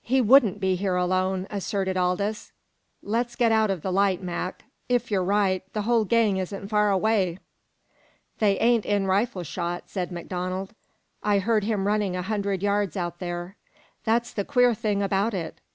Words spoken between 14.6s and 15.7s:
thing about it!